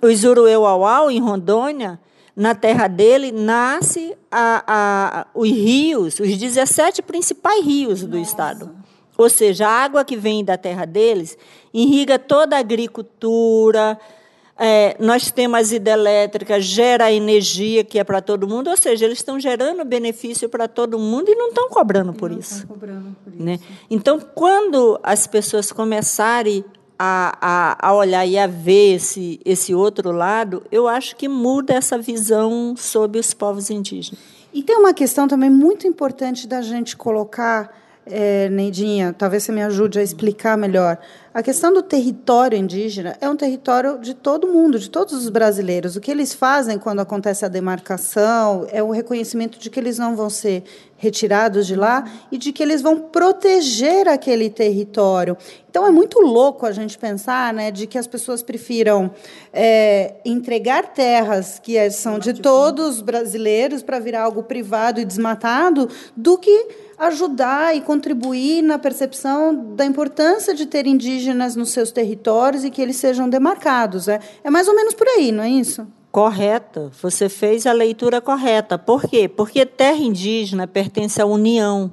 [0.00, 2.00] o Izurueu-Auau, em Rondônia,
[2.34, 8.30] na terra dele, nasce a, a, os rios, os 17 principais rios do Nossa.
[8.30, 8.70] estado.
[9.18, 11.36] Ou seja, a água que vem da terra deles
[11.74, 14.00] irriga toda a agricultura,
[14.62, 19.16] é, nós temos as hidrelétricas, gera energia que é para todo mundo, ou seja, eles
[19.16, 22.66] estão gerando benefício para todo mundo e não estão cobrando por isso.
[22.66, 23.54] Cobrando por né?
[23.54, 23.64] isso.
[23.88, 26.62] Então, quando as pessoas começarem
[26.98, 31.72] a, a, a, olhar e a ver esse, esse outro lado, eu acho que muda
[31.72, 34.20] essa visão sobre os povos indígenas.
[34.52, 37.74] E tem uma questão também muito importante da gente colocar
[38.06, 40.98] é, Neidinha, talvez você me ajude a explicar melhor.
[41.32, 45.94] A questão do território indígena é um território de todo mundo, de todos os brasileiros.
[45.94, 50.16] O que eles fazem quando acontece a demarcação é o reconhecimento de que eles não
[50.16, 50.64] vão ser
[50.96, 55.36] retirados de lá e de que eles vão proteger aquele território.
[55.70, 59.12] Então é muito louco a gente pensar, né, de que as pessoas prefiram
[59.52, 65.88] é, entregar terras que são de todos os brasileiros para virar algo privado e desmatado,
[66.14, 66.66] do que
[66.98, 71.19] ajudar e contribuir na percepção da importância de ter indígenas
[71.56, 74.08] nos seus territórios e que eles sejam demarcados.
[74.08, 75.86] É, é mais ou menos por aí, não é isso?
[76.10, 76.90] Correta.
[77.00, 78.76] Você fez a leitura correta.
[78.76, 79.28] Por quê?
[79.28, 81.90] Porque terra indígena pertence à União.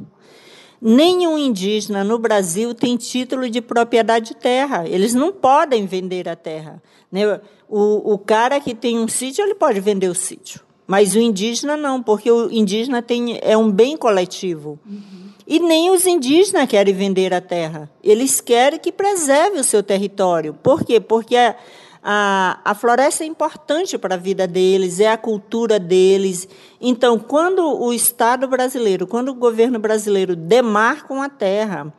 [0.82, 4.88] Nenhum indígena no Brasil tem título de propriedade de terra.
[4.88, 6.82] Eles não podem vender a terra.
[7.12, 7.40] Né?
[7.68, 10.62] O, o cara que tem um sítio, ele pode vender o sítio.
[10.86, 14.80] Mas o indígena não, porque o indígena tem, é um bem coletivo.
[14.86, 15.27] Uhum.
[15.48, 17.90] E nem os indígenas querem vender a terra.
[18.04, 20.54] Eles querem que preserve o seu território.
[20.54, 21.00] Por quê?
[21.00, 21.56] Porque a,
[22.04, 26.50] a, a floresta é importante para a vida deles, é a cultura deles.
[26.82, 31.94] Então, quando o Estado brasileiro, quando o governo brasileiro demarca uma terra,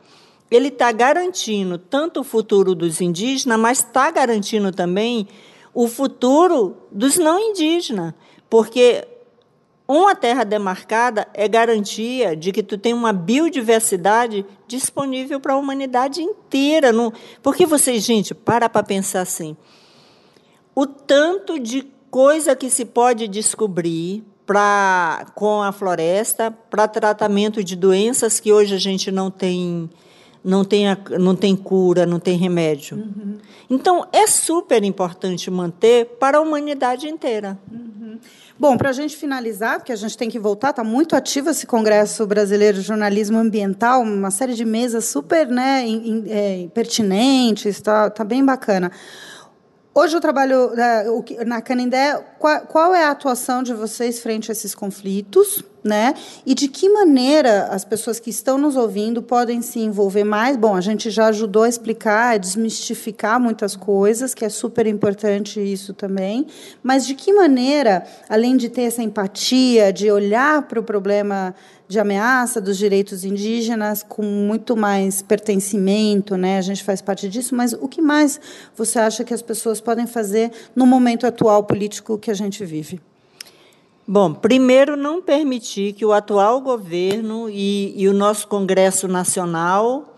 [0.51, 5.27] ele está garantindo tanto o futuro dos indígenas, mas está garantindo também
[5.73, 8.13] o futuro dos não indígenas.
[8.47, 9.07] Porque
[9.91, 16.21] uma terra demarcada é garantia de que tu tem uma biodiversidade disponível para a humanidade
[16.21, 16.91] inteira.
[16.91, 17.11] Não...
[17.41, 19.57] Porque vocês, gente, para para pensar assim.
[20.75, 27.75] O tanto de coisa que se pode descobrir pra, com a floresta para tratamento de
[27.75, 29.89] doenças que hoje a gente não tem
[30.43, 30.85] não tem,
[31.19, 32.95] não tem cura, não tem remédio.
[32.95, 33.37] Uhum.
[33.69, 37.59] Então, é super importante manter para a humanidade inteira.
[37.69, 38.17] Uhum.
[38.59, 41.65] Bom, para a gente finalizar, porque a gente tem que voltar, está muito ativo esse
[41.65, 45.85] Congresso Brasileiro de Jornalismo Ambiental, uma série de mesas super né,
[46.27, 48.91] é, pertinentes, está tá bem bacana.
[49.95, 51.05] Hoje eu trabalho né,
[51.45, 52.21] na Canindé.
[52.37, 55.63] Qual, qual, é a atuação de vocês frente a esses conflitos?
[55.81, 56.13] Né?
[56.45, 60.57] E de que maneira as pessoas que estão nos ouvindo podem se envolver mais?
[60.57, 65.61] Bom, a gente já ajudou a explicar, a desmistificar muitas coisas, que é super importante
[65.61, 66.45] isso também.
[66.83, 71.55] Mas de que maneira, além de ter essa empatia, de olhar para o problema
[71.89, 76.59] de ameaça dos direitos indígenas com muito mais pertencimento, né?
[76.59, 78.39] A gente faz parte disso, mas o que mais
[78.75, 83.01] você acha que as pessoas podem fazer no momento atual político que a gente vive?
[84.11, 90.15] Bom, primeiro, não permitir que o atual governo e, e o nosso Congresso Nacional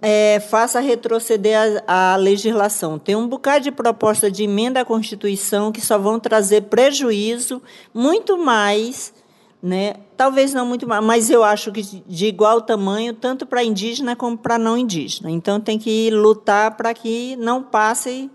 [0.00, 3.00] é, faça retroceder a, a, legislação.
[3.00, 7.60] Tem um bocado de proposta de emenda à Constituição que só vão trazer prejuízo
[7.92, 9.12] muito mais,
[9.60, 9.94] né?
[10.16, 14.38] talvez não muito mais, mas eu acho que de igual tamanho, tanto para indígena como
[14.38, 15.28] para não indígena.
[15.28, 18.30] Então, tem que lutar para que não passem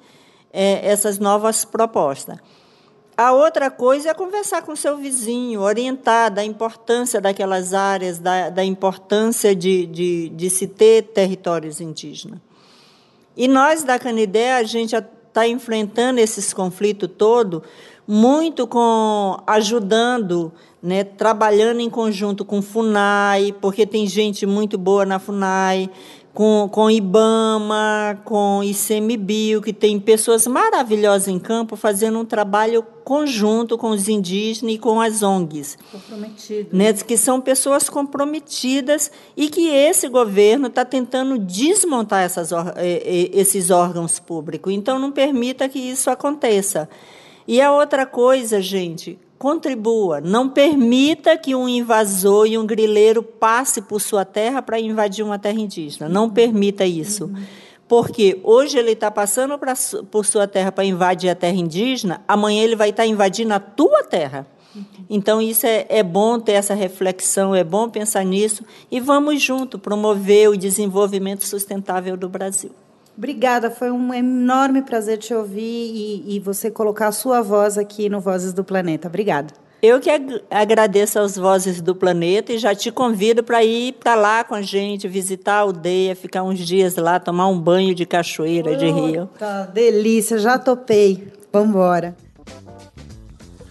[0.51, 2.37] é, essas novas propostas.
[3.17, 8.63] A outra coisa é conversar com seu vizinho, orientar da importância daquelas áreas, da, da
[8.63, 12.39] importância de, de, de se ter territórios indígenas.
[13.35, 17.63] E nós, da Canidé, a gente está enfrentando esses conflitos todo
[18.07, 25.19] muito com ajudando, né, trabalhando em conjunto com FUNAI, porque tem gente muito boa na
[25.19, 25.89] FUNAI,
[26.37, 33.75] com, com IBAMA, com ICMBio, que tem pessoas maravilhosas em campo fazendo um trabalho conjunto
[33.75, 35.79] com os indígenas e com as ONGs.
[35.91, 36.71] Comprometidos.
[36.71, 42.51] Né, que são pessoas comprometidas e que esse governo está tentando desmontar essas,
[43.33, 44.71] esses órgãos públicos.
[44.71, 46.87] Então, não permita que isso aconteça.
[47.47, 53.81] E a outra coisa, gente, Contribua, não permita que um invasor e um grileiro passe
[53.81, 56.09] por sua terra para invadir uma terra indígena.
[56.09, 57.31] Não permita isso.
[57.87, 59.73] Porque hoje ele está passando pra,
[60.09, 63.59] por sua terra para invadir a terra indígena, amanhã ele vai estar tá invadindo a
[63.59, 64.47] tua terra.
[65.09, 69.79] Então, isso é, é bom ter essa reflexão, é bom pensar nisso e vamos junto
[69.79, 72.71] promover o desenvolvimento sustentável do Brasil.
[73.17, 78.09] Obrigada, foi um enorme prazer te ouvir e, e, você colocar a sua voz aqui
[78.09, 79.07] no Vozes do Planeta.
[79.07, 79.53] Obrigada.
[79.81, 80.09] Eu que
[80.49, 84.61] agradeço aos Vozes do Planeta e já te convido para ir para lá com a
[84.61, 89.29] gente, visitar a aldeia, ficar uns dias lá, tomar um banho de cachoeira, de rio.
[89.73, 91.31] Delícia, já topei.
[91.51, 92.15] Vamos embora.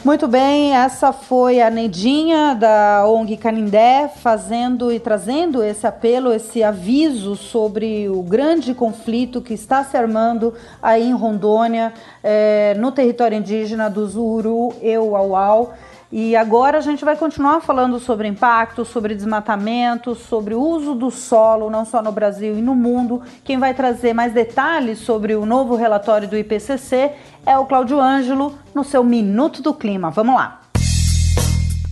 [0.06, 6.62] Muito bem, essa foi a Neidinha da ONG Canindé fazendo e trazendo esse apelo, esse
[6.62, 11.92] aviso sobre o grande conflito que está se armando aí em Rondônia,
[12.22, 15.74] é, no território indígena do Zuru, Euauau.
[16.10, 21.10] E agora a gente vai continuar falando sobre impacto, sobre desmatamento, sobre o uso do
[21.10, 23.22] solo, não só no Brasil e no mundo.
[23.42, 27.10] Quem vai trazer mais detalhes sobre o novo relatório do IPCC
[27.46, 30.10] é o Cláudio Ângelo, no seu Minuto do Clima.
[30.10, 30.62] Vamos lá.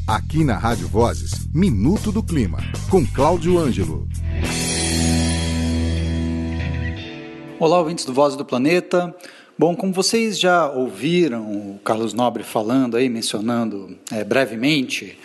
[0.04, 2.58] Aqui na Rádio Vozes, Minuto do Clima,
[2.90, 4.08] com Cláudio Ângelo.
[7.58, 9.14] Olá, ouvintes do Voz do Planeta.
[9.56, 15.16] Bom, como vocês já ouviram o Carlos Nobre falando aí, mencionando é, brevemente,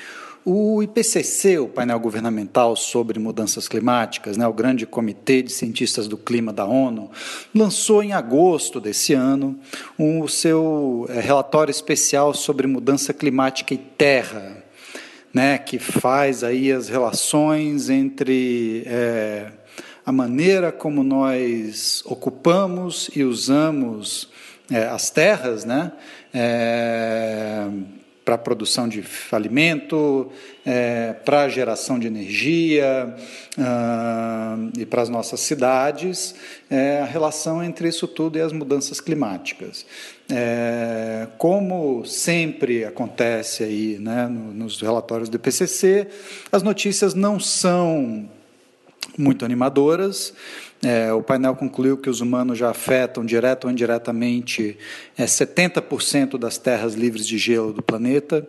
[0.45, 6.17] o IPCC, o painel governamental sobre mudanças climáticas, né, o grande comitê de cientistas do
[6.17, 7.11] clima da ONU,
[7.53, 9.59] lançou em agosto desse ano
[9.97, 14.63] o seu é, relatório especial sobre mudança climática e terra,
[15.33, 19.51] né, que faz aí as relações entre é,
[20.05, 24.29] a maneira como nós ocupamos e usamos
[24.71, 25.91] é, as terras, né?
[28.29, 30.31] Para a produção de alimento,
[30.63, 33.15] é, para a geração de energia
[33.57, 36.35] uh, e para as nossas cidades,
[36.69, 39.83] é, a relação entre isso tudo e as mudanças climáticas.
[40.31, 46.07] É, como sempre acontece aí né, nos relatórios do IPCC,
[46.51, 48.29] as notícias não são
[49.19, 50.33] muito animadoras.
[50.81, 54.77] É, o painel concluiu que os humanos já afetam, direto ou indiretamente,
[55.17, 58.47] é, 70% das terras livres de gelo do planeta.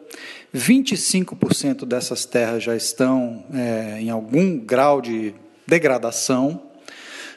[0.54, 5.34] 25% dessas terras já estão é, em algum grau de
[5.66, 6.62] degradação.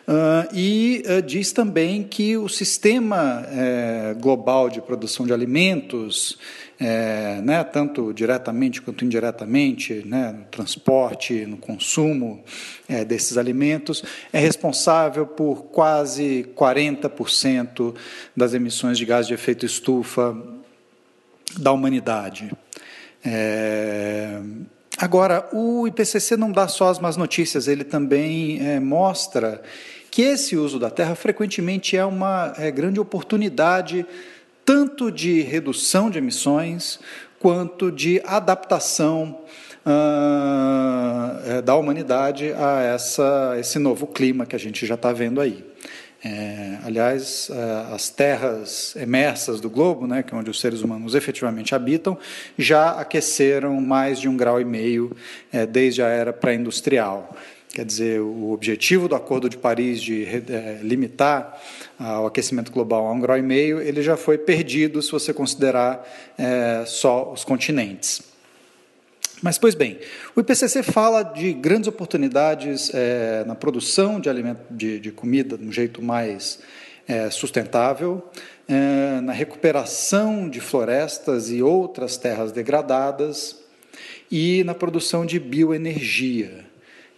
[0.06, 6.38] Uh, e uh, diz também que o sistema é, global de produção de alimentos
[6.84, 12.44] é, né, tanto diretamente quanto indiretamente, né, no transporte, no consumo
[12.90, 17.96] é, desses alimentos, é responsável por quase 40%
[18.36, 20.38] das emissões de gás de efeito estufa
[21.58, 22.52] da humanidade.
[23.24, 24.42] É,
[24.98, 29.64] agora, o IPCC não dá só as más notícias, ele também é, mostra
[30.12, 34.06] que esse uso da terra frequentemente é uma é, grande oportunidade
[34.66, 37.00] tanto de redução de emissões
[37.40, 39.42] quanto de adaptação
[39.86, 45.64] uh, da humanidade a essa, esse novo clima que a gente já está vendo aí.
[46.26, 51.16] É, aliás, uh, as terras emersas do globo, né, que é onde os seres humanos
[51.16, 52.18] efetivamente habitam,
[52.58, 55.12] já aqueceram mais de um grau e meio
[55.52, 57.36] é, desde a era pré-industrial.
[57.74, 61.60] Quer dizer, o objetivo do Acordo de Paris de é, limitar
[61.98, 65.34] ah, o aquecimento global a um grau e meio, ele já foi perdido se você
[65.34, 66.08] considerar
[66.38, 68.22] é, só os continentes.
[69.42, 69.98] Mas, pois bem,
[70.36, 75.66] o IPCC fala de grandes oportunidades é, na produção de, alimento, de, de, comida de
[75.66, 76.60] um jeito mais
[77.32, 78.24] sustentável,
[79.22, 83.58] na recuperação de florestas e outras terras degradadas
[84.32, 86.63] e na produção de bioenergia.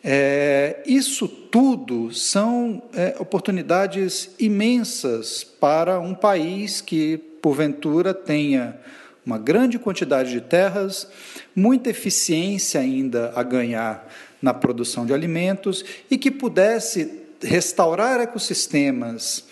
[0.07, 8.77] É, isso tudo são é, oportunidades imensas para um país que, porventura, tenha
[9.25, 11.07] uma grande quantidade de terras,
[11.55, 14.07] muita eficiência ainda a ganhar
[14.39, 19.43] na produção de alimentos e que pudesse restaurar ecossistemas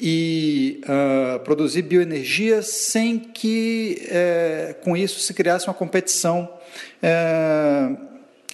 [0.00, 6.48] e uh, produzir bioenergia sem que é, com isso se criasse uma competição
[7.02, 7.90] é,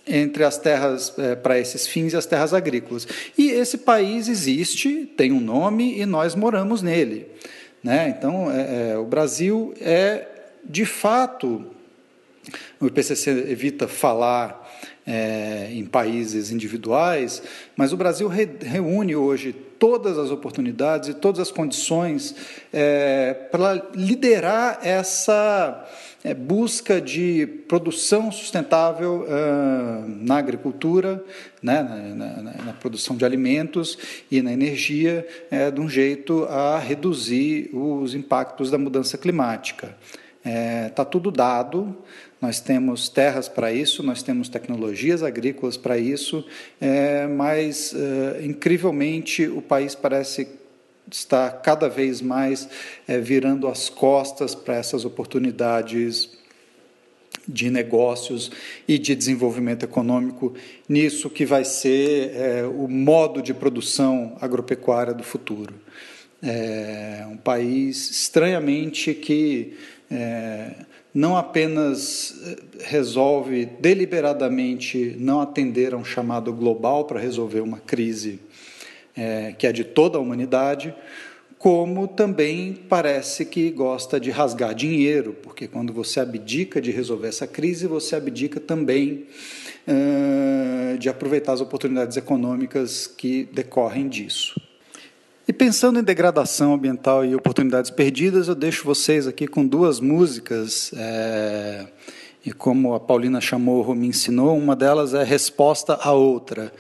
[0.07, 3.07] entre as terras é, para esses fins e as terras agrícolas.
[3.37, 7.27] E esse país existe, tem um nome e nós moramos nele.
[7.83, 8.15] Né?
[8.17, 10.27] Então, é, é, o Brasil é,
[10.65, 11.74] de fato,
[12.81, 14.63] o IPCC evita falar
[15.07, 17.43] é, em países individuais,
[17.77, 22.35] mas o Brasil re, reúne hoje todas as oportunidades e todas as condições
[22.73, 25.87] é, para liderar essa
[26.23, 29.27] é, busca de produção sustentável
[30.07, 31.23] na agricultura,
[31.63, 33.99] né, na, na, na, produção de alimentos
[34.31, 39.95] e na energia, é, de um jeito a reduzir os impactos da mudança climática.
[40.45, 41.97] Está é, tudo dado,
[42.45, 46.45] nós temos terras para isso, nós temos tecnologias agrícolas para isso,
[46.79, 50.47] é, mas, uh, incrivelmente, o país parece
[51.11, 52.69] está cada vez mais
[53.09, 56.37] é, virando as costas para essas oportunidades
[57.49, 58.51] de negócios
[58.87, 60.55] e de desenvolvimento econômico
[60.87, 65.75] nisso que vai ser é, o modo de produção agropecuária do futuro.
[66.43, 69.75] É um país estranhamente que
[70.11, 70.75] é,
[71.15, 72.35] não apenas
[72.81, 78.41] resolve deliberadamente não atender a um chamado global para resolver uma crise
[79.17, 80.93] é, que é de toda a humanidade,
[81.57, 87.47] como também parece que gosta de rasgar dinheiro, porque quando você abdica de resolver essa
[87.47, 89.27] crise, você abdica também
[89.89, 94.61] uh, de aproveitar as oportunidades econômicas que decorrem disso.
[95.47, 100.91] E pensando em degradação ambiental e oportunidades perdidas, eu deixo vocês aqui com duas músicas.
[100.97, 101.87] É
[102.47, 106.71] e como a Paulina chamou, me ensinou, uma delas é resposta à outra.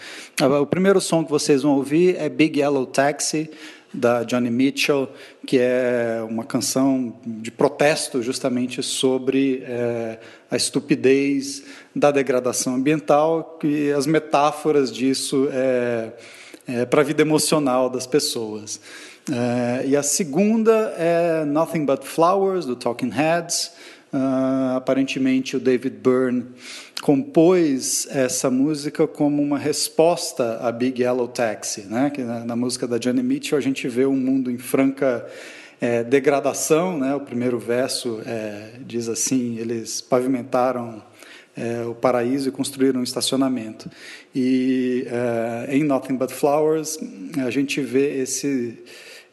[0.60, 3.50] O primeiro som que vocês vão ouvir é Big Yellow Taxi,
[3.92, 5.08] da Johnny Mitchell,
[5.46, 10.18] que é uma canção de protesto justamente sobre é,
[10.50, 11.62] a estupidez
[11.94, 16.12] da degradação ambiental e as metáforas disso é,
[16.66, 18.80] é, para a vida emocional das pessoas.
[19.30, 23.72] É, e a segunda é Nothing But Flowers, do Talking Heads,
[24.14, 26.46] Uh, aparentemente, o David Byrne
[27.02, 32.10] compôs essa música como uma resposta a Big Yellow Taxi, né?
[32.10, 35.26] Que na, na música da Johnny Mitchell a gente vê um mundo em franca
[35.80, 37.12] é, degradação, né?
[37.16, 41.02] O primeiro verso é, diz assim: eles pavimentaram
[41.56, 43.90] é, o paraíso e construíram um estacionamento.
[44.34, 46.98] E é, em Nothing But Flowers
[47.44, 48.78] a gente vê esse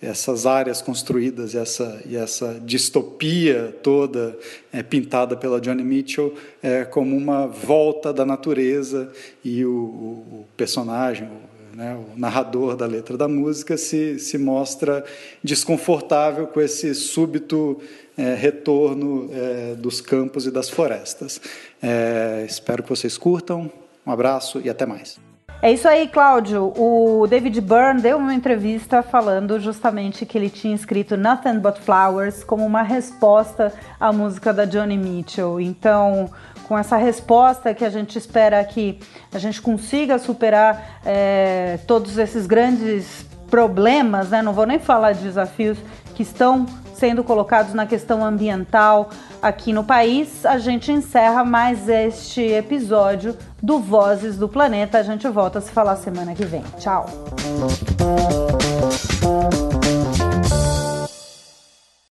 [0.02, 4.36] essas áreas construídas essa, e essa distopia toda
[4.74, 9.12] é, pintada pela Johnny Mitchell é, como uma volta da natureza
[9.46, 15.06] e o, o personagem, o, né, o narrador da letra da música se, se mostra
[15.44, 17.80] desconfortável com esse súbito
[18.22, 21.42] é, retorno é, dos campos e das florestas.
[21.82, 23.72] É, espero que vocês curtam.
[24.06, 25.20] Um abraço e até mais.
[25.64, 26.74] É isso aí, Cláudio.
[26.76, 32.44] O David Byrne deu uma entrevista falando justamente que ele tinha escrito Nothing But Flowers
[32.44, 35.60] como uma resposta à música da Johnny Mitchell.
[35.60, 36.32] Então,
[36.68, 39.00] com essa resposta que a gente espera que
[39.32, 44.42] a gente consiga superar é, todos esses grandes problemas, né?
[44.42, 45.78] Não vou nem falar de desafios
[46.16, 46.66] que estão
[47.02, 49.10] sendo colocados na questão ambiental
[49.42, 55.00] aqui no país, a gente encerra mais este episódio do Vozes do Planeta.
[55.00, 56.62] A gente volta a se falar semana que vem.
[56.78, 57.08] Tchau!